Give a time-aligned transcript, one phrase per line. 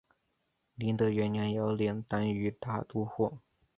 [0.73, 3.37] 麟德元年遥领单于大都护。